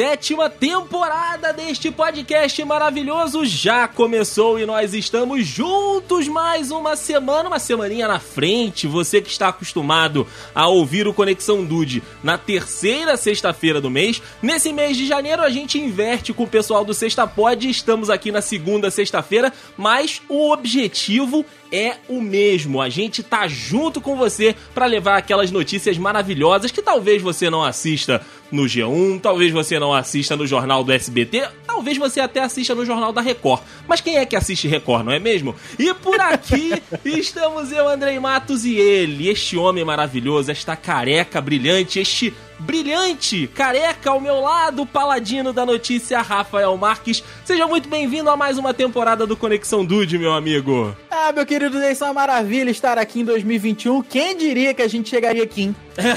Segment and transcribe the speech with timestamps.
[0.00, 7.58] sétima temporada deste podcast maravilhoso já começou e nós estamos juntos mais uma semana, uma
[7.58, 8.86] semaninha na frente.
[8.86, 14.72] Você que está acostumado a ouvir o Conexão Dude na terceira sexta-feira do mês, nesse
[14.72, 17.68] mês de janeiro a gente inverte com o pessoal do Sexta Pod.
[17.68, 22.80] Estamos aqui na segunda sexta-feira, mas o objetivo é o mesmo.
[22.80, 27.62] A gente tá junto com você para levar aquelas notícias maravilhosas que talvez você não
[27.62, 28.20] assista
[28.50, 32.84] no G1, talvez você não assista no jornal do SBT, talvez você até assista no
[32.84, 33.62] jornal da Record.
[33.86, 35.54] Mas quem é que assiste Record, não é mesmo?
[35.78, 42.00] E por aqui estamos eu, Andrei Matos, e ele, este homem maravilhoso, esta careca brilhante,
[42.00, 47.24] este brilhante, careca ao meu lado, paladino da notícia, Rafael Marques.
[47.44, 50.94] Seja muito bem-vindo a mais uma temporada do Conexão Dude, meu amigo.
[51.10, 54.02] Ah, meu querido Deison, é uma maravilha estar aqui em 2021.
[54.02, 55.76] Quem diria que a gente chegaria aqui, hein?
[55.96, 56.16] É.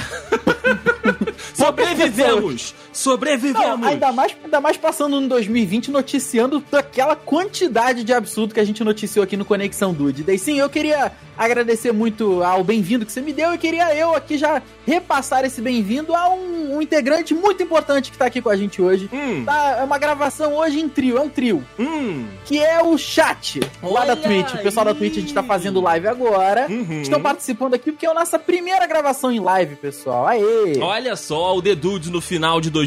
[1.56, 2.76] Sobrevivemos!
[2.94, 3.80] Sobrevivemos!
[3.80, 8.64] Não, ainda, mais, ainda mais passando no 2020 noticiando aquela quantidade de absurdo que a
[8.64, 10.24] gente noticiou aqui no Conexão Dude.
[10.24, 14.16] Daí sim, eu queria agradecer muito ao bem-vindo que você me deu e queria eu
[14.16, 18.50] aqui já repassar esse bem-vindo a um, um, integrante muito importante que tá aqui com
[18.50, 19.10] a gente hoje.
[19.12, 19.44] Hum.
[19.44, 21.64] Tá, é uma gravação hoje em trio, é um trio.
[21.80, 22.26] Hum.
[22.46, 24.54] Que é o chat Olha lá da Twitch.
[24.54, 24.94] O pessoal aí.
[24.94, 26.68] da Twitch, a gente tá fazendo live agora.
[26.70, 27.02] Uhum.
[27.02, 30.28] Estão participando aqui porque é a nossa primeira gravação em live, pessoal.
[30.28, 30.78] Aê!
[30.80, 32.83] Olha só, o The Dudes no final de 2020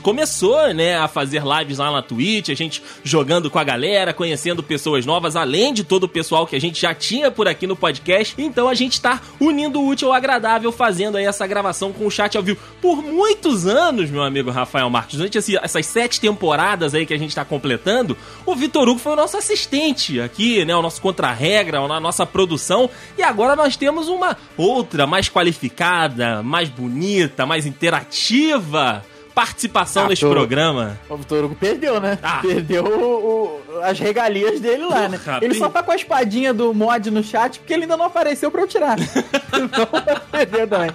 [0.00, 4.62] começou, né, a fazer lives lá na Twitch, a gente jogando com a galera, conhecendo
[4.62, 7.76] pessoas novas, além de todo o pessoal que a gente já tinha por aqui no
[7.76, 8.34] podcast.
[8.38, 12.10] Então a gente tá unindo o útil ao agradável, fazendo aí essa gravação com o
[12.10, 12.60] chat ao vivo.
[12.80, 17.34] Por muitos anos, meu amigo Rafael Marques, durante essas sete temporadas aí que a gente
[17.34, 22.00] tá completando, o Vitor Hugo foi o nosso assistente aqui, né, o nosso contra-regra, a
[22.00, 22.88] nossa produção.
[23.18, 29.04] E agora nós temos uma outra, mais qualificada, mais bonita, mais interativa
[29.36, 30.98] participação ah, neste programa.
[31.10, 32.18] O Vitor Hugo perdeu, né?
[32.22, 32.38] Ah.
[32.40, 35.20] Perdeu o, o, as regalias dele lá, né?
[35.42, 38.50] Ele só tá com a espadinha do mod no chat porque ele ainda não apareceu
[38.50, 38.96] pra eu tirar.
[38.98, 39.86] então
[40.32, 40.90] perdeu também.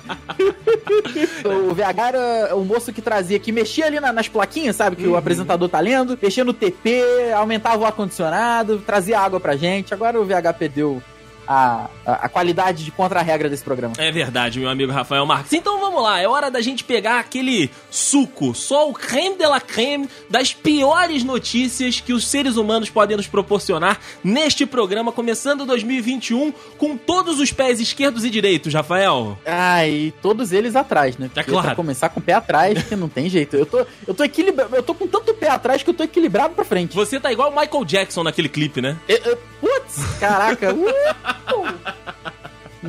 [1.69, 4.95] o VH era o moço que trazia, que mexia ali na, nas plaquinhas, sabe?
[4.95, 5.13] Que uhum.
[5.13, 6.17] o apresentador tá lendo.
[6.19, 7.03] Mexia no TP,
[7.35, 9.93] aumentava o ar-condicionado, trazia água pra gente.
[9.93, 10.99] Agora o VH perdeu
[11.47, 13.93] a, a, qualidade de contra-regra desse programa.
[13.97, 15.53] É verdade, meu amigo Rafael Marques.
[15.53, 19.59] Então vamos lá, é hora da gente pegar aquele suco, só o creme de la
[19.59, 26.53] creme das piores notícias que os seres humanos podem nos proporcionar neste programa, começando 2021
[26.77, 29.37] com todos os pés esquerdos e direitos, Rafael.
[29.45, 31.27] Ah, e todos eles atrás, né?
[31.27, 31.75] Porque é claro.
[31.75, 33.55] Começar com o pé atrás, que não tem jeito.
[33.55, 36.53] Eu tô, eu tô equilibrado, eu tô com tanto pé atrás que eu tô equilibrado
[36.53, 36.95] pra frente.
[36.95, 38.97] Você tá igual o Michael Jackson naquele clipe, né?
[39.07, 40.73] Eu, eu, putz, caraca.
[40.73, 41.40] Uh!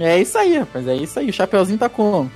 [0.01, 0.87] é isso aí, rapaz.
[0.89, 1.31] É isso aí.
[1.31, 2.31] O Chapeuzinho tá como?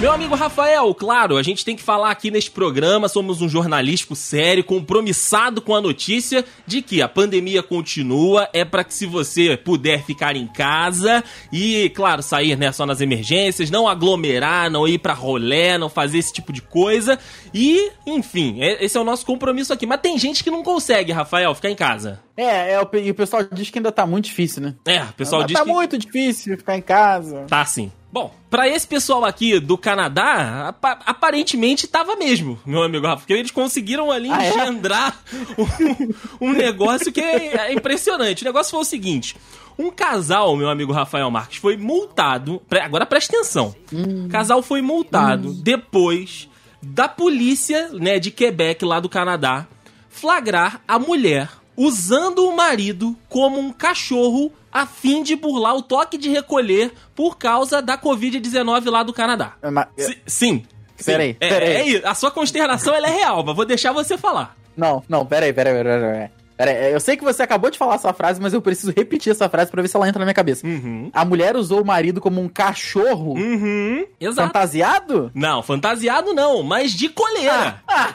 [0.00, 4.14] Meu amigo Rafael, claro, a gente tem que falar aqui neste programa, somos um jornalístico
[4.14, 9.56] sério, compromissado com a notícia de que a pandemia continua, é para que se você
[9.56, 14.98] puder ficar em casa e, claro, sair né, só nas emergências, não aglomerar, não ir
[14.98, 17.18] para rolé, não fazer esse tipo de coisa
[17.52, 19.84] e, enfim, é, esse é o nosso compromisso aqui.
[19.84, 22.20] Mas tem gente que não consegue, Rafael, ficar em casa.
[22.36, 24.76] É, é, e o pessoal diz que ainda tá muito difícil, né?
[24.86, 25.72] É, o pessoal ainda diz tá que...
[25.72, 27.46] muito difícil ficar em casa.
[27.48, 27.90] Tá sim.
[28.10, 33.34] Bom, para esse pessoal aqui do Canadá, ap aparentemente tava mesmo, meu amigo Rafa, porque
[33.34, 34.48] eles conseguiram ali ah, é?
[34.48, 35.60] engendrar é?
[36.40, 38.42] um, um, negócio que é, é impressionante.
[38.42, 39.36] O negócio foi o seguinte:
[39.78, 42.62] um casal, meu amigo Rafael Marques, foi multado.
[42.82, 43.74] Agora presta atenção.
[43.92, 44.24] Hum.
[44.24, 45.60] O casal foi multado hum.
[45.62, 46.48] depois
[46.80, 49.66] da polícia, né, de Quebec, lá do Canadá,
[50.08, 56.18] flagrar a mulher usando o marido como um cachorro a fim de burlar o toque
[56.18, 59.54] de recolher por causa da Covid-19 lá do Canadá.
[59.62, 59.86] É, mas,
[60.26, 60.64] sim.
[61.04, 61.96] Peraí, é, peraí.
[61.96, 64.56] É, a sua consternação é real, mas vou deixar você falar.
[64.76, 66.30] Não, não, peraí, peraí, peraí, peraí.
[66.56, 69.48] Peraí, eu sei que você acabou de falar essa frase, mas eu preciso repetir essa
[69.48, 70.66] frase para ver se ela entra na minha cabeça.
[70.66, 71.08] Uhum.
[71.14, 73.34] A mulher usou o marido como um cachorro?
[73.34, 74.04] Uhum.
[74.20, 74.48] Exato.
[74.48, 75.30] Fantasiado?
[75.32, 77.80] Não, fantasiado não, mas de coleira.
[77.86, 78.14] Ah, ah.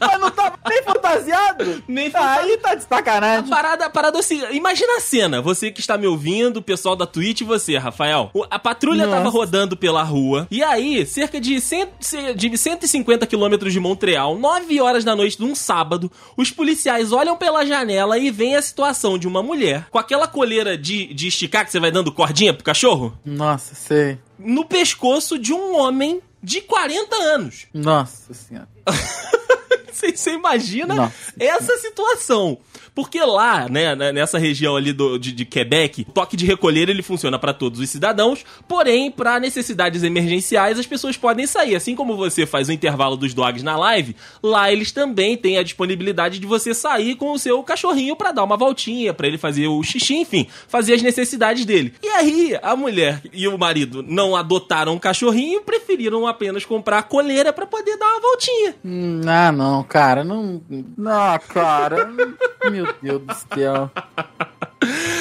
[0.00, 1.82] Mas não tava nem fantasiado?
[1.88, 2.50] Nem fantasiado.
[2.50, 3.46] Aí tá de sacanagem.
[3.46, 6.96] A parada, a parada assim, imagina a cena, você que está me ouvindo, o pessoal
[6.96, 8.30] da Twitch e você, Rafael.
[8.50, 9.18] A patrulha Nossa.
[9.18, 11.92] tava rodando pela rua, e aí, cerca de, cento,
[12.36, 17.36] de 150 quilômetros de Montreal, 9 horas da noite de um sábado, os policiais olham
[17.36, 21.64] pela janela e veem a situação de uma mulher com aquela coleira de, de esticar
[21.64, 23.16] que você vai dando cordinha pro cachorro.
[23.24, 24.18] Nossa, sei.
[24.38, 27.66] No pescoço de um homem de 40 anos.
[27.72, 28.68] Nossa senhora.
[29.92, 31.32] Você imagina Nossa.
[31.38, 32.58] essa situação.
[32.94, 36.88] Porque lá, né, né, nessa região ali do, de, de Quebec, o toque de recolher
[36.90, 41.74] ele funciona para todos os cidadãos, porém, para necessidades emergenciais, as pessoas podem sair.
[41.74, 45.62] Assim como você faz o intervalo dos dogs na live, lá eles também têm a
[45.62, 49.68] disponibilidade de você sair com o seu cachorrinho para dar uma voltinha, para ele fazer
[49.68, 51.94] o xixi, enfim, fazer as necessidades dele.
[52.02, 57.02] E aí, a mulher e o marido não adotaram um cachorrinho, preferiram apenas comprar a
[57.02, 58.74] coleira para poder dar uma voltinha.
[58.84, 60.60] Hum, ah, não, cara, não.
[60.96, 62.10] Não, cara.
[62.70, 63.90] Meu Deus do céu.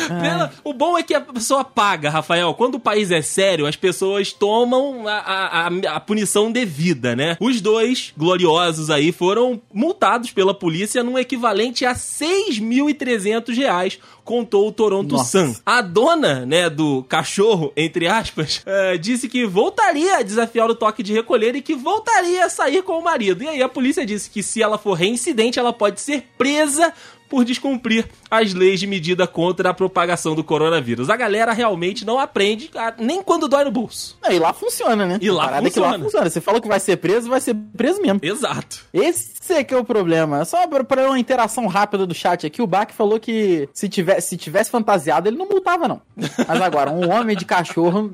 [0.08, 2.54] Pela, o bom é que a pessoa paga, Rafael.
[2.54, 7.38] Quando o país é sério, as pessoas tomam a, a, a, punição devida, né?
[7.40, 14.72] Os dois gloriosos aí foram multados pela polícia num equivalente a 6.300 reais, contou o
[14.72, 15.48] Toronto Nossa.
[15.48, 15.56] Sun.
[15.66, 21.04] A dona, né, do cachorro, entre aspas, é, disse que voltaria a desafiar o toque
[21.04, 23.44] de recolher e que voltaria a sair com o marido.
[23.44, 26.94] E aí a polícia disse que se ela for reincidente, ela pode ser presa
[27.32, 31.10] por descumprir as leis de medida contra a propagação do coronavírus.
[31.10, 32.70] A galera realmente não aprende
[33.00, 34.18] nem quando dói no bolso.
[34.22, 35.18] É, e lá funciona, né?
[35.22, 35.68] E lá funciona.
[35.68, 36.30] É que lá funciona.
[36.30, 38.20] Você falou que vai ser preso, vai ser preso mesmo.
[38.22, 38.84] Exato.
[38.94, 40.44] Esse é que é o problema.
[40.44, 44.38] Só para uma interação rápida do chat aqui, o Bach falou que se tivesse, se
[44.38, 46.02] tivesse fantasiado, ele não multava, não.
[46.18, 48.12] Mas agora, um homem de cachorro,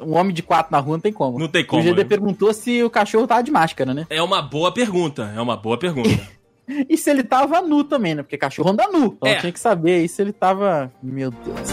[0.00, 1.38] um homem de quatro na rua, não tem como.
[1.38, 1.82] Não tem como.
[1.82, 2.04] O GD né?
[2.04, 4.08] perguntou se o cachorro tava de máscara, né?
[4.10, 5.32] É uma boa pergunta.
[5.36, 6.34] É uma boa pergunta.
[6.88, 8.22] E se ele tava nu também, né?
[8.22, 9.14] Porque cachorro anda nu.
[9.16, 9.36] Então é.
[9.36, 10.92] tinha que saber aí se ele tava.
[11.02, 11.68] Meu Deus.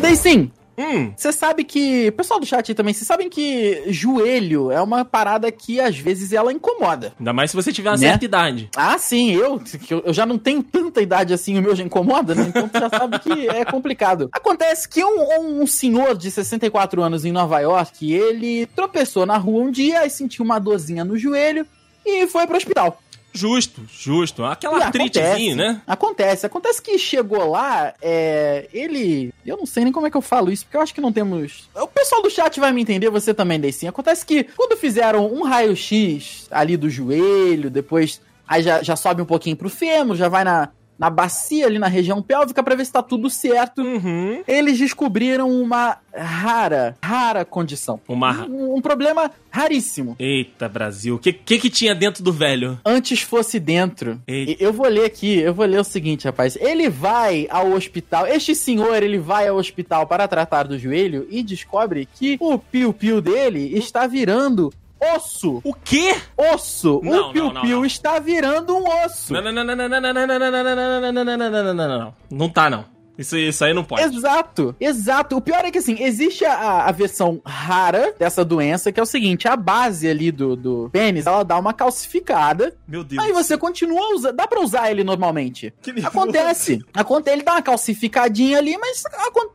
[0.00, 0.50] Daí sim,
[0.80, 1.12] Hum.
[1.14, 2.10] Você sabe que.
[2.12, 6.32] Pessoal do chat aí também, vocês sabem que joelho é uma parada que às vezes
[6.32, 7.12] ela incomoda.
[7.18, 8.08] Ainda mais se você tiver uma né?
[8.08, 8.70] certa idade.
[8.74, 9.60] Ah, sim, eu,
[10.04, 12.46] eu já não tenho tanta idade assim, o meu já incomoda, né?
[12.48, 14.30] Então você já sabe que é complicado.
[14.32, 19.62] Acontece que um, um senhor de 64 anos em Nova York, ele tropeçou na rua
[19.62, 21.66] um dia e sentiu uma dorzinha no joelho
[22.04, 23.00] e foi pro hospital.
[23.32, 24.44] Justo, justo.
[24.44, 25.82] Aquela artritezinha, né?
[25.86, 26.46] Acontece.
[26.46, 29.32] Acontece que chegou lá, é, ele.
[29.46, 31.12] Eu não sei nem como é que eu falo isso, porque eu acho que não
[31.12, 31.68] temos.
[31.74, 33.90] O pessoal do chat vai me entender, você também, Deicinho.
[33.90, 38.20] Acontece que quando fizeram um raio-x ali do joelho, depois.
[38.46, 40.70] Aí já, já sobe um pouquinho pro fêmur, já vai na,
[41.00, 43.80] na bacia ali na região pélvica para ver se tá tudo certo.
[43.80, 44.42] Uhum.
[44.46, 47.98] Eles descobriram uma rara, rara condição.
[48.06, 48.46] Uma...
[48.46, 50.14] Um, um problema raríssimo.
[50.18, 51.14] Eita, Brasil.
[51.14, 52.78] O que, que, que tinha dentro do velho?
[52.84, 54.20] Antes fosse dentro.
[54.28, 54.62] Eita.
[54.62, 56.56] Eu vou ler aqui, eu vou ler o seguinte, rapaz.
[56.60, 61.42] Ele vai ao hospital, este senhor, ele vai ao hospital para tratar do joelho e
[61.42, 64.70] descobre que o piu-piu dele está virando
[65.14, 65.60] osso.
[65.64, 66.16] O quê?
[66.36, 67.00] Osso.
[67.02, 69.32] Não, o piu-piu está virando um osso.
[69.32, 71.74] Não, não, não, não, não, não, não, não, não, não, não, não, não, não, não,
[71.74, 72.14] não, não.
[72.30, 72.84] Não tá, não.
[73.20, 74.02] Isso, isso aí não pode.
[74.02, 75.36] Exato, exato.
[75.36, 79.06] O pior é que, assim, existe a, a versão rara dessa doença, que é o
[79.06, 82.74] seguinte, a base ali do, do pênis, ela dá uma calcificada.
[82.88, 83.22] Meu Deus.
[83.22, 85.70] Aí você continua usando, dá pra usar ele normalmente.
[85.82, 86.82] Que acontece.
[86.94, 89.02] Acontece, ele dá uma calcificadinha ali, mas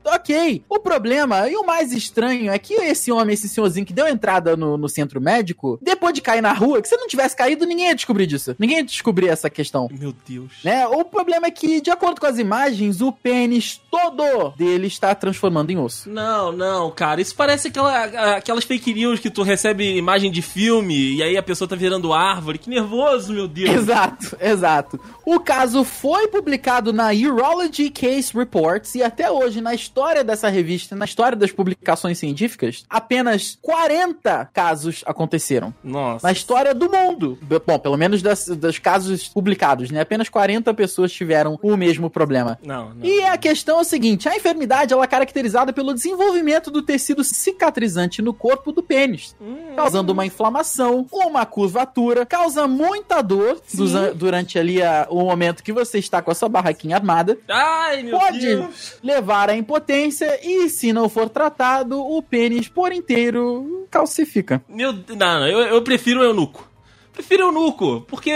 [0.06, 0.64] ok.
[0.70, 4.56] O problema, e o mais estranho, é que esse homem, esse senhorzinho que deu entrada
[4.56, 7.88] no, no centro médico, depois de cair na rua, que se não tivesse caído, ninguém
[7.88, 8.56] ia descobrir disso.
[8.60, 9.90] Ninguém ia descobrir essa questão.
[9.92, 10.52] Meu Deus.
[10.64, 10.86] Né?
[10.88, 15.72] O problema é que, de acordo com as imagens, o pênis todo dele está transformando
[15.72, 16.10] em osso.
[16.10, 17.22] Não, não, cara.
[17.22, 21.44] Isso parece aquela, aquelas fake news que tu recebe imagem de filme e aí a
[21.44, 22.58] pessoa tá virando árvore.
[22.58, 23.70] Que nervoso, meu Deus.
[23.86, 25.00] Exato, exato.
[25.26, 29.95] O caso foi publicado na Urology Case Reports e até hoje, na história
[30.26, 35.74] dessa revista, na história das publicações científicas, apenas 40 casos aconteceram.
[35.82, 36.28] Nossa.
[36.28, 37.40] Na história do mundo.
[37.66, 40.02] Bom, pelo menos das, dos casos publicados, né?
[40.02, 42.60] Apenas 40 pessoas tiveram o mesmo problema.
[42.64, 43.06] Não, não.
[43.06, 47.24] E a questão é o seguinte: a enfermidade ela é caracterizada pelo desenvolvimento do tecido
[47.24, 49.76] cicatrizante no corpo do pênis, hum.
[49.78, 53.62] causando uma inflamação, uma curvatura, causa muita dor
[54.16, 57.38] durante ali a, o momento que você está com a sua barraquinha armada.
[57.48, 58.98] Ai, meu Pode Deus.
[59.02, 59.85] levar à impotência
[60.44, 64.62] e, se não for tratado, o pênis por inteiro calcifica.
[64.68, 66.68] Meu, não, não eu, eu prefiro o eunuco.
[67.14, 68.34] Prefiro o eunuco, porque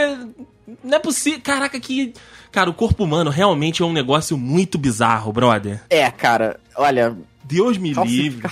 [0.84, 1.42] não é possível.
[1.44, 2.14] Caraca, que.
[2.52, 5.82] Cara, o corpo humano realmente é um negócio muito bizarro, brother.
[5.90, 7.16] É, cara, olha.
[7.44, 8.44] Deus me livre.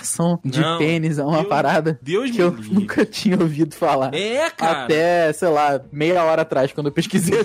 [0.43, 2.73] de não, pênis é uma Deus, parada Deus que eu livre.
[2.73, 4.11] nunca tinha ouvido falar.
[4.11, 4.85] É, cara.
[4.85, 7.37] Até, sei lá, meia hora atrás, quando eu pesquisei.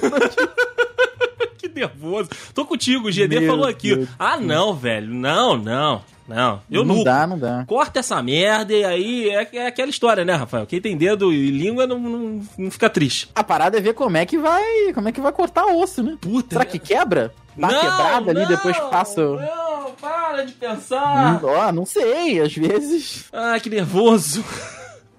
[1.75, 2.31] Nervoso.
[2.55, 3.95] Tô contigo, o GD Meu falou aqui.
[3.95, 5.13] Deus ah, não, velho.
[5.13, 6.03] Não, não.
[6.27, 6.97] Não, eu não.
[6.97, 7.65] Não dá, não dá.
[7.67, 10.67] Corta essa merda e aí é, é aquela história, né, Rafael?
[10.67, 13.29] Quem tem dedo e língua não, não, não, fica triste.
[13.35, 14.93] A parada é ver como é que vai.
[14.95, 16.17] Como é que vai cortar osso, né?
[16.21, 16.55] Puta.
[16.55, 17.35] Será que quebra?
[17.57, 19.21] Dá não, quebrada ali, depois passa.
[19.21, 21.41] Não, para de pensar.
[21.45, 23.25] Ó, não sei, às vezes.
[23.33, 24.45] Ah, que nervoso.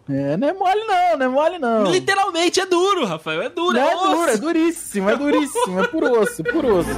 [0.09, 1.91] É, não é mole não, não é mole não.
[1.91, 3.73] Literalmente é duro, Rafael, é duro.
[3.77, 6.89] Não é, é duro, é duríssimo, é duríssimo, é por osso, por osso.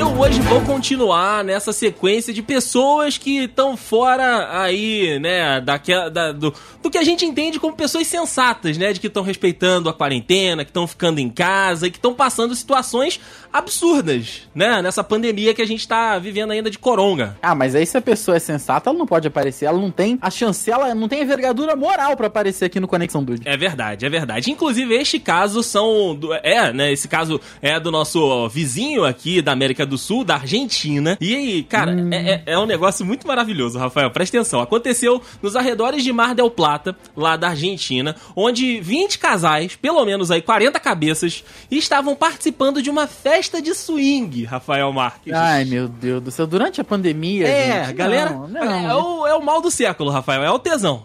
[0.00, 6.32] Eu hoje vou continuar nessa sequência de pessoas que estão fora aí, né, daquela, da,
[6.32, 9.92] do, do que a gente entende como pessoas sensatas, né, de que estão respeitando a
[9.92, 13.20] quarentena, que estão ficando em casa e que estão passando situações
[13.52, 17.36] absurdas, né, nessa pandemia que a gente tá vivendo ainda de coronga.
[17.42, 20.18] Ah, mas aí se a pessoa é sensata, ela não pode aparecer, ela não tem
[20.22, 23.46] a chancela, não tem envergadura moral para aparecer aqui no Conexão Dude.
[23.46, 24.50] É verdade, é verdade.
[24.50, 29.52] Inclusive, este caso são, do, é, né, esse caso é do nosso vizinho aqui da
[29.52, 31.16] América do Sul, da Argentina.
[31.20, 32.10] E aí, cara, hum.
[32.12, 34.10] é, é, é, um negócio muito maravilhoso, Rafael.
[34.10, 34.60] Presta atenção.
[34.60, 40.30] Aconteceu nos arredores de Mar del Plata, lá da Argentina, onde 20 casais, pelo menos
[40.30, 45.32] aí 40 cabeças, estavam participando de uma festa de swing, Rafael Marques.
[45.32, 46.46] Ai, meu Deus do céu.
[46.46, 48.62] Durante a pandemia, É, gente, galera, não, não.
[48.62, 50.42] É, é, o, é o mal do século, Rafael.
[50.42, 51.04] É o tesão.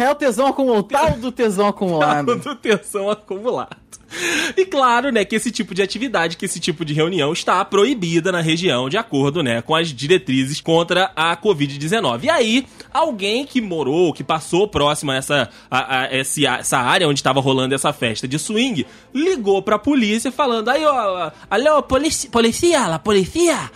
[0.00, 0.80] É o tesão acumulado.
[0.80, 2.26] O tal do tesão acumulado.
[2.26, 3.76] Tal do tesão acumulado.
[4.56, 8.32] E claro, né, que esse tipo de atividade, que esse tipo de reunião está proibida
[8.32, 12.24] na região, de acordo, né, com as diretrizes contra a Covid-19.
[12.24, 17.20] E aí, alguém que morou, que passou próximo a essa, a, a, essa área onde
[17.20, 22.86] estava rolando essa festa de swing, ligou pra polícia falando, aí, ó, alô, policia, policia,
[22.86, 23.70] la policia,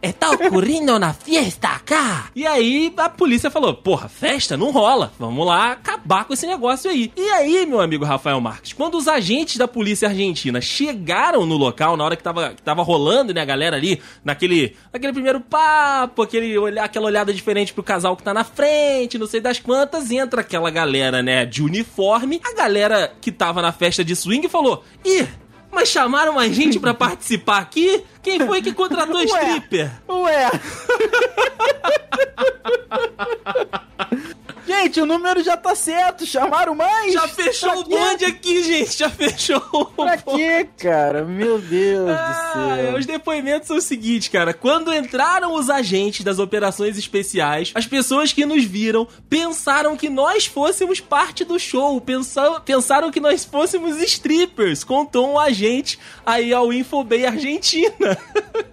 [0.00, 2.30] está ocorrendo na fiesta cá.
[2.34, 6.90] E aí, a polícia falou, porra, festa não rola, vamos lá acabar com esse negócio
[6.90, 7.12] aí.
[7.16, 11.96] E aí, meu amigo Rafael Marques, quando os agentes da polícia argentina chegaram no local,
[11.96, 16.22] na hora que tava, que tava rolando, né, a galera ali, naquele, naquele primeiro papo,
[16.22, 20.40] aquele, aquela olhada diferente pro casal que tá na frente, não sei das quantas, entra
[20.40, 22.40] aquela galera, né, de uniforme.
[22.44, 25.26] A galera que tava na festa de swing falou: ih,
[25.70, 28.02] mas chamaram a gente para participar aqui?
[28.22, 29.90] Quem foi que contratou Ué, stripper?
[30.08, 30.50] Ué.
[34.66, 37.12] Gente, o número já tá certo, chamaram mais?
[37.12, 39.60] Já fechou o bonde aqui, gente, já fechou
[39.96, 41.24] Pra quê, cara?
[41.24, 42.98] Meu Deus ah, do céu.
[42.98, 48.32] Os depoimentos são o seguinte, cara, quando entraram os agentes das operações especiais, as pessoas
[48.32, 54.00] que nos viram pensaram que nós fôssemos parte do show, pensaram, pensaram que nós fôssemos
[54.00, 58.18] strippers, contou um agente aí ao Infobay Argentina.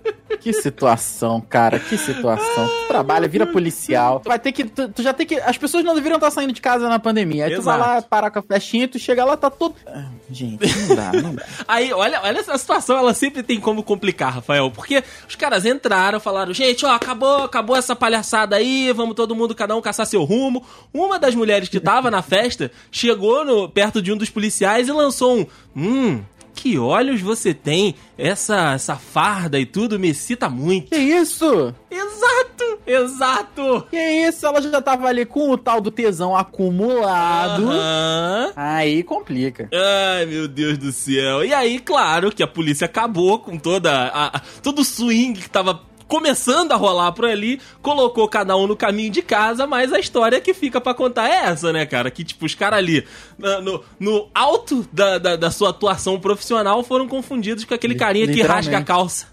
[0.38, 2.68] Que situação, cara, que situação.
[2.68, 5.84] Tu trabalha, vira policial, tu vai ter que, tu, tu já tem que, as pessoas
[5.84, 7.46] não deveriam estar saindo de casa na pandemia.
[7.46, 7.64] Aí Exato.
[7.64, 9.76] tu vai lá, parar com a flechinha, tu chega lá, tá todo.
[9.88, 11.44] Ah, gente, não dá, não dá.
[11.68, 14.72] Aí, olha, olha essa situação, ela sempre tem como complicar, Rafael.
[14.72, 19.56] Porque os caras entraram, falaram, gente, ó, acabou, acabou essa palhaçada aí, vamos todo mundo,
[19.56, 20.64] cada um caçar seu rumo.
[20.94, 24.92] Uma das mulheres que tava na festa chegou no, perto de um dos policiais e
[24.92, 25.46] lançou um.
[25.76, 26.24] Hum,
[26.60, 27.96] que olhos você tem?
[28.18, 30.90] Essa, essa farda e tudo me excita muito.
[30.90, 31.74] Que isso?
[31.90, 33.88] Exato, exato.
[33.90, 34.46] Que isso?
[34.46, 37.64] Ela já tava ali com o tal do tesão acumulado.
[37.64, 38.52] Uhum.
[38.58, 39.70] Aí complica.
[39.74, 41.46] Ai, meu Deus do céu.
[41.46, 45.50] E aí, claro que a polícia acabou com toda a, a todo o swing que
[45.50, 50.00] tava começando a rolar por ali, colocou cada um no caminho de casa, mas a
[50.00, 52.10] história que fica para contar é essa, né, cara?
[52.10, 53.06] Que, tipo, os caras ali,
[53.38, 58.42] no, no alto da, da, da, sua atuação profissional, foram confundidos com aquele carinha que
[58.42, 59.28] rasga a calça,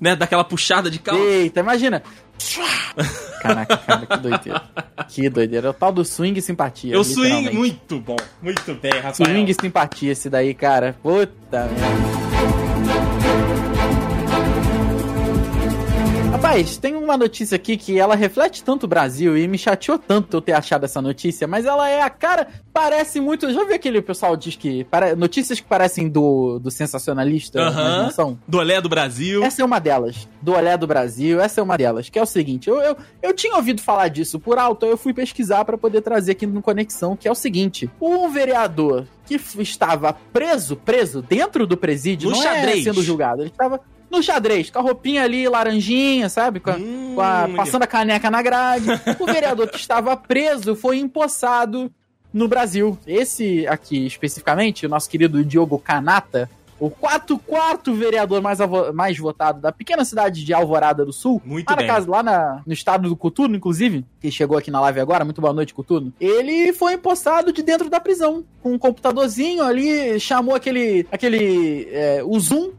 [0.00, 0.14] né?
[0.14, 1.20] Daquela puxada de calça.
[1.20, 2.02] Eita, imagina.
[3.42, 4.62] Caraca, cara, que doideira.
[5.08, 5.66] Que doideira.
[5.66, 6.98] É o tal do swing e simpatia.
[6.98, 8.16] O swing, muito bom.
[8.40, 9.14] Muito bem, Rafael.
[9.14, 10.96] Swing e simpatia esse daí, cara.
[11.02, 12.29] Puta merda.
[16.50, 20.36] Rapaz, tem uma notícia aqui que ela reflete tanto o Brasil e me chateou tanto
[20.36, 23.52] eu ter achado essa notícia, mas ela é a cara, parece muito.
[23.52, 24.82] Já viu aquele pessoal diz que.
[24.82, 27.60] Para, notícias que parecem do, do sensacionalista?
[27.70, 28.36] Uhum.
[28.48, 29.44] Do Olé do Brasil.
[29.44, 30.28] Essa é uma delas.
[30.42, 32.08] Do Olé do Brasil, essa é uma delas.
[32.08, 35.14] Que é o seguinte: eu, eu, eu tinha ouvido falar disso por alto, eu fui
[35.14, 40.12] pesquisar para poder trazer aqui no Conexão, que é o seguinte: um vereador que estava
[40.32, 42.80] preso, preso dentro do presídio, no não é xadrez.
[42.80, 43.80] é sendo julgado, ele estava
[44.10, 46.60] no xadrez, com a roupinha ali, laranjinha, sabe?
[46.60, 48.86] Com a, hum, com a, passando a caneca na grade.
[49.18, 51.90] o vereador que estava preso foi empossado
[52.32, 52.98] no Brasil.
[53.06, 56.50] Esse aqui, especificamente, o nosso querido Diogo Canata,
[56.80, 58.58] o quarto quarto vereador mais,
[58.94, 61.40] mais votado da pequena cidade de Alvorada do Sul.
[61.44, 61.86] Muito lá bem.
[61.86, 65.24] Na casa, lá na, no estado do Coturno, inclusive, que chegou aqui na live agora.
[65.24, 66.12] Muito boa noite, Coturno.
[66.18, 72.22] Ele foi empossado de dentro da prisão, com um computadorzinho ali, chamou aquele, aquele, é,
[72.24, 72.70] o Zoom,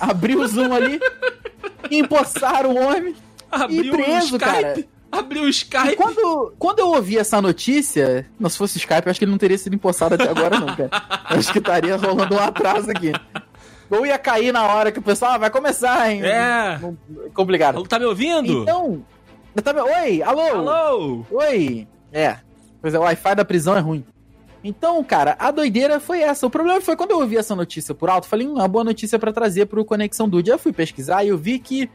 [0.00, 0.98] abriu o Zoom ali,
[1.90, 3.14] empossaram o homem
[3.50, 4.84] abriu e preso, cara.
[5.10, 5.88] Abriu o Skype.
[5.88, 9.32] E quando, quando eu ouvi essa notícia, não, se fosse Skype, eu acho que ele
[9.32, 10.90] não teria sido empossado até agora, não, cara.
[11.30, 13.12] Eu acho que estaria rolando um atraso aqui.
[13.90, 16.22] Ou ia cair na hora que o pessoal ah, vai começar, hein?
[16.24, 16.78] É.
[17.34, 17.82] Complicado.
[17.84, 18.62] Tá me ouvindo?
[18.62, 19.04] Então,
[19.64, 20.40] Tá me- Oi, alô?
[20.68, 21.24] Alô?
[21.32, 21.86] Oi.
[22.12, 22.36] É.
[22.80, 24.04] Pois é, o Wi-Fi da prisão é ruim.
[24.62, 26.46] Então, cara, a doideira foi essa.
[26.46, 29.18] O problema foi quando eu ouvi essa notícia por alto, falei, hum, uma boa notícia
[29.18, 30.50] pra trazer pro Conexão Dude.
[30.50, 31.90] Eu fui pesquisar e eu vi que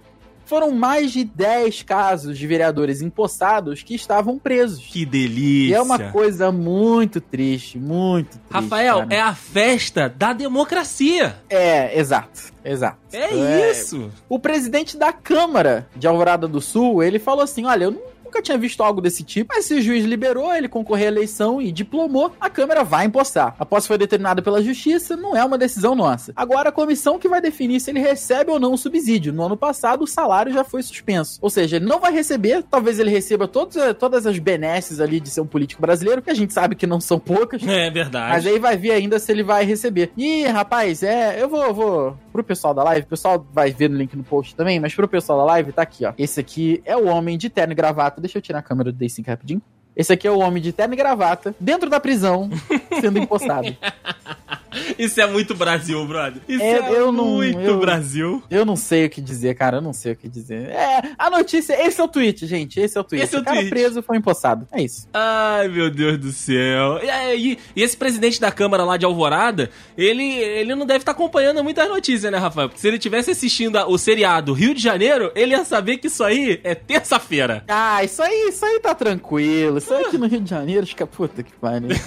[0.46, 4.84] foram mais de 10 casos de vereadores empossados que estavam presos.
[4.86, 5.72] Que delícia.
[5.72, 8.52] E é uma coisa muito triste, muito triste.
[8.52, 9.16] Rafael, cara.
[9.16, 11.36] é a festa da democracia.
[11.50, 12.98] É, exato, exato.
[13.12, 14.12] É, isso.
[14.30, 18.58] O presidente da Câmara de Alvorada do Sul, ele falou assim: olha, eu nunca tinha
[18.58, 22.34] visto algo desse tipo, mas se o juiz liberou, ele concorreu à eleição e diplomou,
[22.39, 23.56] a Câmara vai empossar.
[23.58, 26.34] A posse foi determinada pela Justiça, não é uma decisão nossa.
[26.36, 29.32] Agora a comissão que vai definir se ele recebe ou não o subsídio.
[29.32, 31.39] No ano passado, o salário já foi suspenso.
[31.42, 35.20] Ou seja, ele não vai receber, talvez ele receba todos, eh, todas as benesses ali
[35.20, 37.62] de ser um político brasileiro, que a gente sabe que não são poucas.
[37.65, 38.34] É verdade.
[38.34, 40.12] Mas aí vai ver ainda se ele vai receber.
[40.18, 41.42] E, rapaz, é.
[41.42, 42.25] Eu vou, vou.
[42.36, 45.08] Pro pessoal da live, o pessoal vai ver no link no post também, mas pro
[45.08, 46.12] pessoal da live, tá aqui, ó.
[46.18, 48.20] Esse aqui é o homem de terno e gravata.
[48.20, 49.62] Deixa eu tirar a câmera do Day 5 rapidinho.
[49.96, 52.50] Esse aqui é o homem de terno e gravata, dentro da prisão,
[53.00, 53.74] sendo impostado.
[54.98, 56.41] Isso é muito Brasil, brother.
[56.48, 58.44] Isso É, é, eu não- muito eu- Brasil.
[58.50, 59.77] Eu não sei o que dizer, cara.
[59.77, 60.70] Eu não sei o que dizer.
[60.70, 61.74] É, a notícia.
[61.86, 62.79] Esse é o tweet, gente.
[62.79, 63.24] Esse é o tweet.
[63.24, 63.70] Esse é o cara tweet.
[63.70, 64.67] preso foi impostado.
[64.72, 65.08] É isso.
[65.13, 67.00] Ai, meu Deus do céu.
[67.03, 71.12] E, aí, e esse presidente da Câmara lá de Alvorada, ele, ele não deve estar
[71.12, 72.70] acompanhando muitas notícias, né, Rafael?
[72.70, 76.08] Porque se ele tivesse assistindo a- o seriado Rio de Janeiro, ele ia saber que
[76.08, 77.63] isso aí é terça-feira.
[77.67, 79.77] Ah, isso aí, isso aí tá tranquilo.
[79.77, 81.89] Isso aí aqui no Rio de Janeiro, fica puta que pariu.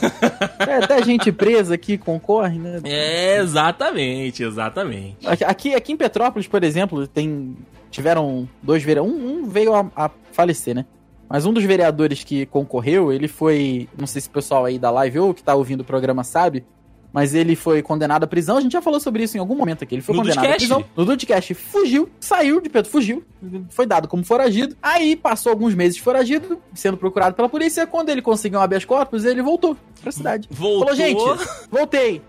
[0.68, 2.80] É, até gente presa aqui concorre, né?
[2.84, 5.26] É, exatamente, exatamente.
[5.44, 7.56] Aqui- Aqui, em Petrópolis, por exemplo, tem
[7.90, 9.16] tiveram dois vereadores.
[9.18, 10.84] Um, um veio a, a falecer, né?
[11.28, 13.88] Mas um dos vereadores que concorreu, ele foi.
[13.98, 16.64] Não sei se o pessoal aí da live ou que tá ouvindo o programa sabe.
[17.10, 18.58] Mas ele foi condenado à prisão.
[18.58, 19.94] A gente já falou sobre isso em algum momento aqui.
[19.94, 20.84] Ele foi No condenado à prisão.
[20.94, 23.24] No Dudcast fugiu, saiu de Petro, fugiu.
[23.70, 24.76] Foi dado como foragido.
[24.82, 27.86] Aí passou alguns meses foragido, sendo procurado pela polícia.
[27.86, 30.48] Quando ele conseguiu um habeas corpus, ele voltou pra cidade.
[30.50, 30.80] Voltou.
[30.80, 31.22] Falou, gente,
[31.70, 32.20] voltei.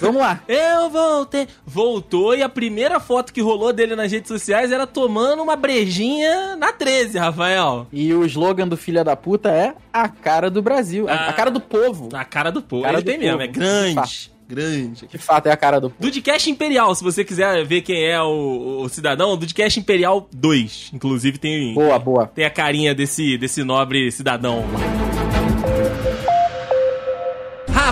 [0.00, 0.40] Vamos lá.
[0.48, 1.46] Eu voltei.
[1.66, 6.56] Voltou e a primeira foto que rolou dele nas redes sociais era tomando uma brejinha
[6.56, 7.86] na 13, Rafael.
[7.92, 11.28] E o slogan do filha da puta é a cara do Brasil, a, Ah.
[11.30, 12.08] a cara do povo.
[12.12, 12.82] Na cara do povo.
[12.82, 14.34] Cara Ele do tem mesmo, povo, é de grande.
[14.46, 15.06] Grande.
[15.06, 16.02] De fato, é a cara do povo.
[16.02, 20.90] Dudcast Imperial, se você quiser ver quem é o, o cidadão, Dudcast Imperial 2.
[20.92, 22.26] Inclusive tem, Boa, boa.
[22.26, 24.64] tem a carinha desse, desse nobre cidadão.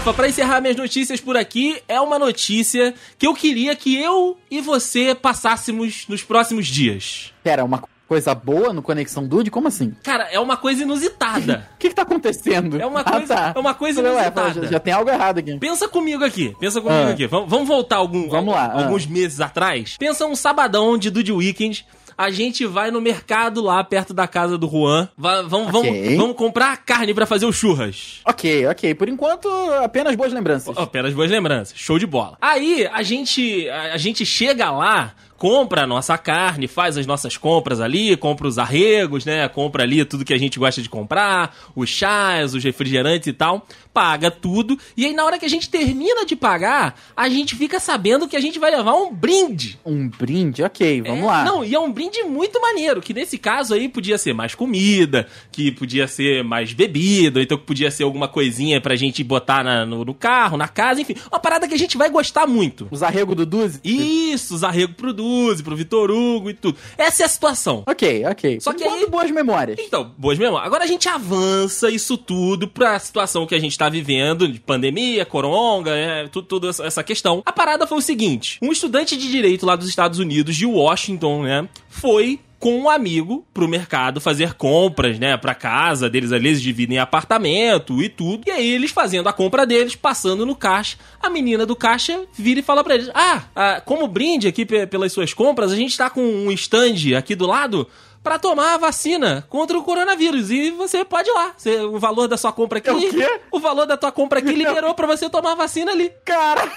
[0.03, 4.37] Rafa, pra encerrar minhas notícias por aqui, é uma notícia que eu queria que eu
[4.51, 7.33] e você passássemos nos próximos dias.
[7.45, 9.49] Pera, uma coisa boa no Conexão Dude?
[9.49, 9.95] Como assim?
[10.03, 11.69] Cara, é uma coisa inusitada.
[11.75, 12.81] O que que tá acontecendo?
[12.81, 13.53] É uma Ah, coisa, tá.
[13.55, 14.63] é uma coisa Ué, inusitada.
[14.65, 15.57] já, já tem algo errado aqui.
[15.59, 17.11] Pensa comigo aqui, pensa comigo Ah.
[17.11, 17.27] aqui.
[17.29, 18.83] Vamos, vamos voltar algum, Vamos lá, ah.
[18.85, 19.97] alguns meses atrás.
[19.99, 21.85] Pensa um sabadão de Dude Weekend.
[22.23, 25.09] A gente vai no mercado lá perto da casa do Juan.
[25.19, 25.91] Va- vamos, Ok.
[25.91, 28.21] vamos, vamos comprar carne pra fazer o churras.
[28.25, 28.95] Ok, ok.
[28.95, 29.49] Por enquanto,
[29.83, 30.77] apenas boas lembranças.
[30.79, 31.75] Apenas boas lembranças.
[31.77, 32.37] Show de bola.
[32.41, 37.37] Aí a gente, a, a gente chega lá, compra a nossa carne, faz as nossas
[37.37, 39.49] compras ali, compra os arregos, né?
[39.49, 43.67] Compra ali tudo que a gente gosta de comprar, os chás, os refrigerantes e tal.
[43.93, 44.79] Paga tudo.
[44.97, 48.37] E aí na hora que a gente termina de pagar, a gente fica sabendo que
[48.37, 49.81] a gente vai levar um brinde.
[49.85, 51.45] Um brinde, ok, vamos É, lá.
[51.45, 55.27] Não, e é um brinde muito maneiro, que nesse caso aí podia ser mais comida,
[55.51, 59.65] que podia ser mais bebida, ou então que podia ser alguma coisinha pra gente botar
[59.65, 61.17] na- no, no carro, na casa, enfim.
[61.29, 62.87] Uma parada que a gente vai gostar muito.
[62.93, 63.81] Os arregos do Duzi?
[63.83, 65.32] Isso, os arregos pro Duzi,
[65.63, 66.77] pro Vitor Hugo e tudo.
[66.97, 67.83] Essa é a situação.
[67.87, 68.61] Ok, ok.
[68.61, 69.79] Só que aí- boas memórias.
[69.81, 70.67] Então, boas memórias.
[70.67, 75.25] Agora a gente avança isso tudo pra situação que a gente tá vivendo, de pandemia,
[75.25, 77.43] coronga, é, tudo, tudo essa questão.
[77.45, 81.43] A parada foi o seguinte: um estudante de direito lá dos Estados Unidos, de Washington,
[81.43, 86.63] né, foi com um amigo pro mercado fazer compras, né, pra casa deles ali, eles
[86.63, 88.45] dividem apartamento e tudo.
[88.47, 92.61] E aí eles fazendo a compra deles, passando no caixa, a menina do caixa vira
[92.61, 95.99] e fala pra eles: "Ah, ah, como brinde aqui pe- pelas suas compras, a gente
[95.99, 97.89] tá com um stand aqui do lado
[98.23, 100.49] Pra tomar a vacina contra o coronavírus.
[100.49, 101.55] E você pode ir lá.
[101.57, 102.89] Você- o valor da sua compra aqui.
[102.89, 103.41] É o quê?
[103.51, 106.09] o valor da tua compra aqui liberou pra você tomar a vacina ali.
[106.25, 106.71] Cara,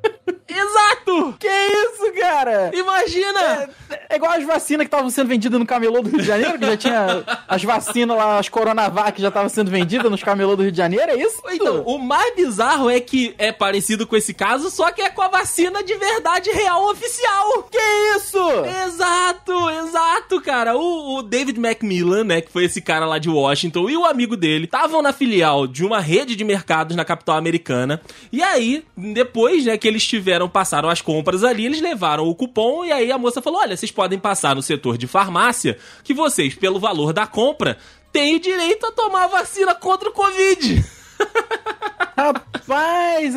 [0.52, 1.34] Exato!
[1.38, 2.70] que isso, cara?
[2.74, 3.70] Imagina!
[4.08, 6.66] É igual as vacinas que estavam sendo vendidas no camelô do Rio de Janeiro, que
[6.66, 10.62] já tinha as vacinas lá, as Coronavac que já estavam sendo vendidas nos camelô do
[10.62, 11.40] Rio de Janeiro, é isso?
[11.50, 15.22] Então, o mais bizarro é que é parecido com esse caso, só que é com
[15.22, 17.64] a vacina de verdade real oficial.
[17.70, 17.78] que
[18.16, 18.38] isso?
[18.86, 20.76] Exato, exato, cara.
[20.76, 24.36] O, o David Macmillan, né, que foi esse cara lá de Washington, e o amigo
[24.36, 28.00] dele estavam na filial de uma rede de mercados na capital americana.
[28.32, 32.34] E aí, depois, né, que eles tiveram fizeram, passaram as compras ali, eles levaram o
[32.34, 36.14] cupom e aí a moça falou: olha, vocês podem passar no setor de farmácia que
[36.14, 37.76] vocês, pelo valor da compra,
[38.12, 40.84] têm o direito a tomar a vacina contra o Covid.
[42.16, 43.34] Rapaz,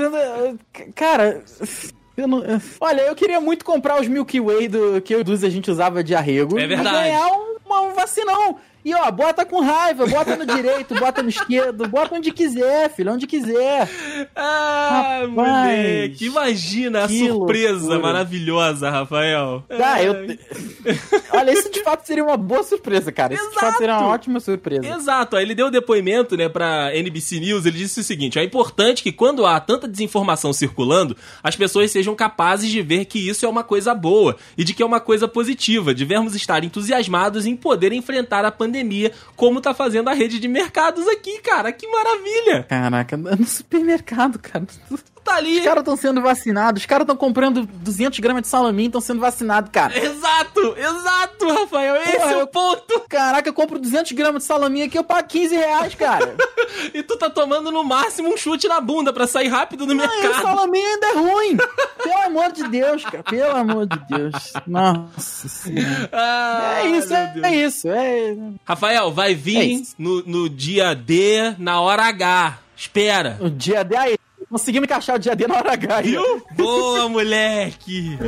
[0.96, 1.44] cara.
[2.16, 2.44] Eu não,
[2.80, 6.14] olha, eu queria muito comprar os Milky Way do, que eu a gente usava de
[6.14, 6.60] arrego.
[6.60, 6.96] É verdade.
[6.96, 8.60] ganhar um, um vacinão.
[8.86, 13.14] E ó, bota com raiva, bota no direito, bota no esquerdo, bota onde quiser, filho,
[13.14, 13.90] onde quiser.
[14.36, 18.00] Ah, Rapaz, moleque, imagina a surpresa loucura.
[18.00, 19.64] maravilhosa, Rafael.
[19.70, 20.14] Tá, eu.
[21.32, 23.34] Olha, isso de fato seria uma boa surpresa, cara.
[23.34, 23.56] Isso Exato.
[23.56, 24.86] de fato seria uma ótima surpresa.
[24.88, 28.44] Exato, aí ele deu o depoimento, né, pra NBC News, ele disse o seguinte: é
[28.44, 33.46] importante que quando há tanta desinformação circulando, as pessoas sejam capazes de ver que isso
[33.46, 37.56] é uma coisa boa e de que é uma coisa positiva, devemos estar entusiasmados em
[37.56, 41.72] poder enfrentar a pandemia pandemia, como tá fazendo a rede de mercados aqui, cara.
[41.72, 42.64] Que maravilha!
[42.64, 44.66] Caraca, no supermercado, cara
[45.24, 45.60] tá ali.
[45.60, 49.02] Os caras estão sendo vacinados, os caras estão comprando 200 gramas de salaminho e estão
[49.02, 49.98] sendo vacinados, cara.
[49.98, 53.00] Exato, exato, Rafael, esse Porra, é o ponto.
[53.10, 56.36] Caraca, eu compro 200 gramas de salaminho aqui, eu pago 15 reais, cara.
[56.94, 60.32] e tu tá tomando no máximo um chute na bunda pra sair rápido do mercado.
[60.32, 61.58] O salaminho ainda é ruim.
[62.04, 64.54] Pelo amor de Deus, cara, pelo amor de Deus.
[64.68, 66.10] Nossa senhora.
[66.12, 67.88] Ah, é isso, é, é, isso.
[67.90, 68.36] É...
[68.66, 72.60] Rafael, vai vir é no, no dia D, na hora H.
[72.76, 73.38] Espera.
[73.40, 74.18] O dia D aí.
[74.54, 76.02] Conseguimos encaixar o dia D na hora H.
[76.04, 76.46] Viu?
[76.52, 78.20] Boa, moleque!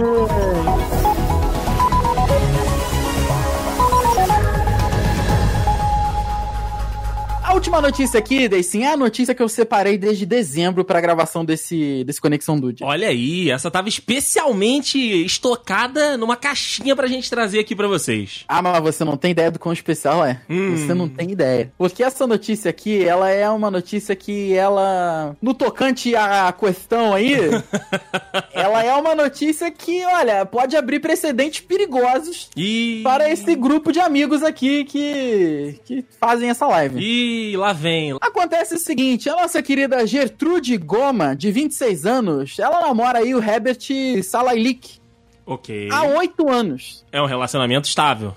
[7.65, 12.03] Última notícia aqui, Deicin, é a notícia que eu separei desde dezembro pra gravação desse,
[12.03, 12.83] desse Conexão Dude.
[12.83, 18.45] Olha aí, essa tava especialmente estocada numa caixinha pra gente trazer aqui pra vocês.
[18.47, 20.41] Ah, mas você não tem ideia do quão especial é.
[20.47, 20.77] Hum.
[20.77, 21.73] Você não tem ideia.
[21.75, 27.33] Porque essa notícia aqui, ela é uma notícia que ela, no tocante à questão aí,
[28.53, 33.01] ela é uma notícia que, olha, pode abrir precedentes perigosos e...
[33.03, 36.99] para esse grupo de amigos aqui que, que fazem essa live.
[36.99, 38.15] E lá vem.
[38.21, 43.43] Acontece o seguinte, a nossa querida Gertrude Goma, de 26 anos, ela namora aí o
[43.43, 43.79] Herbert
[44.23, 44.99] Salailik.
[45.45, 45.89] Ok.
[45.91, 47.05] Há oito anos.
[47.11, 48.33] É um relacionamento estável.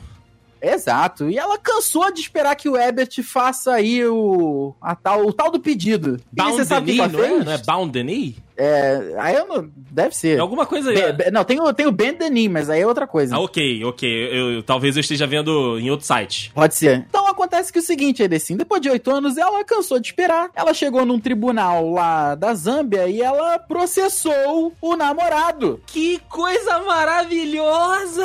[0.61, 1.29] Exato.
[1.29, 5.51] E ela cansou de esperar que o Herbert faça aí o, a tal, o tal
[5.51, 6.21] do pedido.
[6.33, 7.45] Bound você sabe the knee, não, é?
[7.45, 8.37] não é Bound the knee?
[8.61, 10.37] É, aí eu não, deve ser.
[10.37, 11.13] É alguma coisa aí.
[11.13, 11.31] Be, é.
[11.31, 13.37] não, tem o, tem o Bend the Knee, mas aí é outra coisa.
[13.37, 14.11] Ah, ok, ok.
[14.11, 16.51] Eu, eu, talvez eu esteja vendo em outro site.
[16.53, 17.07] Pode ser.
[17.09, 20.51] Então acontece que é o seguinte, Edecim, depois de oito anos, ela cansou de esperar.
[20.57, 25.81] Ela chegou num tribunal lá da Zâmbia e ela processou o namorado.
[25.87, 28.25] Que coisa maravilhosa!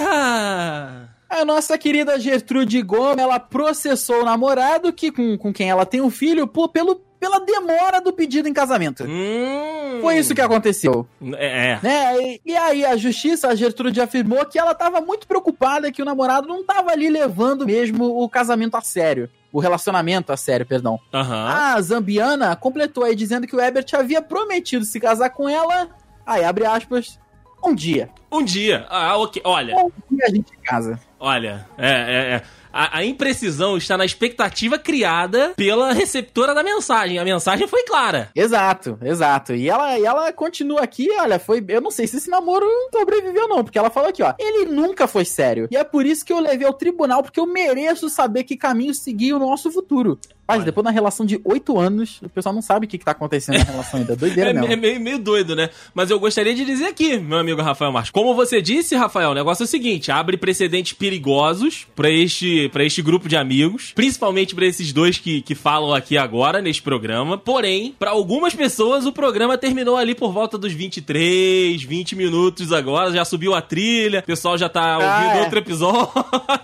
[1.33, 5.99] A nossa querida Gertrude Gomes, ela processou o namorado que, com, com quem ela tem
[5.99, 9.05] um filho por, pelo pela demora do pedido em casamento.
[9.05, 9.99] Hum.
[10.01, 11.07] Foi isso que aconteceu.
[11.37, 11.71] É.
[11.71, 11.79] é.
[11.81, 12.21] Né?
[12.21, 16.05] E, e, aí a justiça, a Gertrude afirmou que ela estava muito preocupada que o
[16.05, 19.29] namorado não estava ali levando mesmo o casamento a sério.
[19.53, 20.99] O relacionamento a sério, perdão.
[21.13, 21.33] Uhum.
[21.33, 25.87] A Zambiana completou aí dizendo que o Ebert havia prometido se casar com ela.
[26.25, 27.17] Aí, abre aspas,
[27.63, 28.09] um dia.
[28.29, 28.85] Um dia.
[28.89, 29.41] Ah, ok.
[29.45, 29.77] Olha.
[29.77, 30.99] Um dia a gente casa.
[31.25, 32.41] Olha, é, é, é.
[32.73, 37.17] A, a, imprecisão está na expectativa criada pela receptora da mensagem.
[37.17, 38.29] A mensagem foi clara.
[38.35, 39.53] Exato, exato.
[39.55, 41.63] E ela, e ela continua aqui, olha, foi.
[41.69, 44.33] Eu não sei se esse namoro sobreviveu, não, porque ela falou aqui, ó.
[44.37, 45.69] Ele nunca foi sério.
[45.71, 48.93] E é por isso que eu levei ao tribunal, porque eu mereço saber que caminho
[48.93, 50.19] seguir o nosso futuro.
[50.47, 53.11] Mas depois na relação de oito anos, o pessoal não sabe o que, que tá
[53.11, 54.15] acontecendo na relação ainda.
[54.15, 54.71] Doideira é, mesmo.
[54.71, 55.69] É meio, meio doido, né?
[55.93, 58.11] Mas eu gostaria de dizer aqui, meu amigo Rafael Marques.
[58.11, 62.83] Como você disse, Rafael, o negócio é o seguinte: abre precedentes perigosos para este, pra
[62.83, 67.37] este grupo de amigos, principalmente para esses dois que, que falam aqui agora neste programa.
[67.37, 73.11] Porém, para algumas pessoas, o programa terminou ali por volta dos 23, 20 minutos agora.
[73.11, 75.41] Já subiu a trilha, o pessoal já tá ouvindo ah, é.
[75.41, 75.93] outro episódio.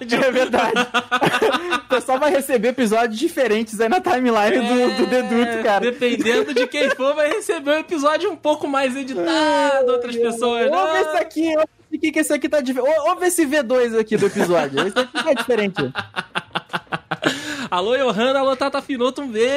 [0.20, 0.74] É verdade.
[1.86, 5.92] o pessoal vai receber episódios diferentes aí na timeline é, do, do Deduto, cara.
[5.92, 10.72] Dependendo de quem for, vai receber um episódio um pouco mais editado, outras pessoas.
[10.72, 13.00] Ouve esse aqui, ouve aqui que esse aqui tá diferente.
[13.02, 14.88] Ouve esse V2 aqui do episódio.
[14.88, 15.82] Esse aqui tá diferente.
[17.70, 19.50] alô, Johanna, alô, Tata Finoto, um beijo!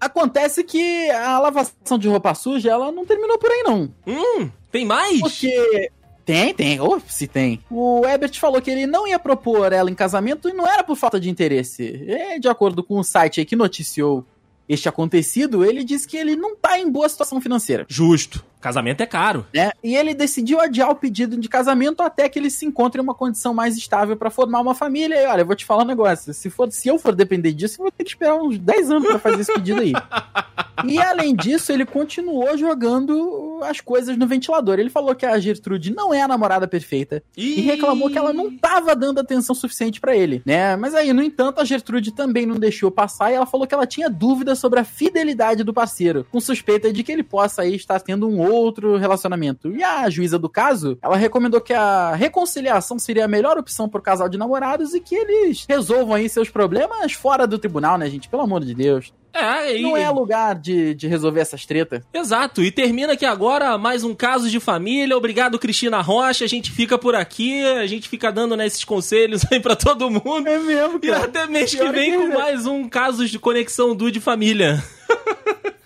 [0.00, 3.92] Acontece que a lavação de roupa suja, ela não terminou por aí, não.
[4.06, 5.20] Hum, tem mais?
[5.20, 5.90] Porque
[6.30, 6.80] tem, tem.
[6.80, 7.60] Oh, se tem.
[7.70, 10.96] O Ebert falou que ele não ia propor ela em casamento e não era por
[10.96, 11.82] falta de interesse.
[11.82, 14.24] E, de acordo com o site que noticiou
[14.68, 17.84] este acontecido, ele disse que ele não tá em boa situação financeira.
[17.88, 18.44] Justo.
[18.60, 19.44] Casamento é caro.
[19.52, 19.72] Né?
[19.82, 23.14] E ele decidiu adiar o pedido de casamento até que ele se encontre em uma
[23.14, 25.20] condição mais estável para formar uma família.
[25.20, 27.80] E olha, eu vou te falar um negócio: se, for, se eu for depender disso,
[27.80, 29.92] eu vou ter que esperar uns 10 anos para fazer esse pedido aí.
[30.86, 34.78] e além disso, ele continuou jogando as coisas no ventilador.
[34.78, 38.32] Ele falou que a Gertrude não é a namorada perfeita e, e reclamou que ela
[38.32, 40.76] não tava dando atenção suficiente para ele, né?
[40.76, 43.86] Mas aí, no entanto, a Gertrude também não deixou passar e ela falou que ela
[43.86, 48.00] tinha dúvidas sobre a fidelidade do parceiro, com suspeita de que ele possa aí estar
[48.00, 49.74] tendo um outro relacionamento.
[49.74, 54.02] E a juíza do caso, ela recomendou que a reconciliação seria a melhor opção pro
[54.02, 58.28] casal de namorados e que eles resolvam aí seus problemas fora do tribunal, né, gente?
[58.28, 59.12] Pelo amor de Deus.
[59.32, 59.82] É, e...
[59.82, 62.02] Não é lugar de, de resolver essas tretas.
[62.12, 62.62] Exato.
[62.62, 65.16] E termina aqui agora mais um caso de família.
[65.16, 66.44] Obrigado, Cristina Rocha.
[66.44, 67.64] A gente fica por aqui.
[67.64, 70.46] A gente fica dando né, esses conselhos aí pra todo mundo.
[70.46, 71.20] É mesmo, cara.
[71.20, 72.18] E até mês que vem que...
[72.18, 74.82] com mais um caso de conexão do de família.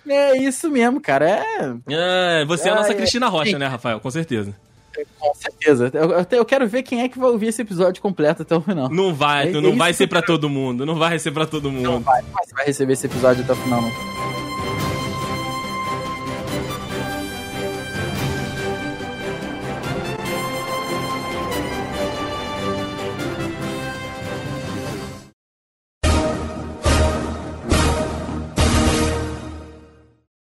[0.07, 1.31] É isso mesmo, cara.
[1.31, 1.75] É.
[1.89, 3.99] é você é a nossa é, Cristina Rocha, né, Rafael?
[4.01, 4.55] Com certeza.
[5.19, 5.91] Com certeza.
[5.93, 8.89] Eu, eu, quero ver quem é que vai ouvir esse episódio completo até o final.
[8.91, 10.87] Não vai, é, não é vai ser para todo mundo.
[10.87, 11.83] Não vai ser para todo mundo.
[11.83, 14.44] Não vai, não vai receber esse episódio até o final, não.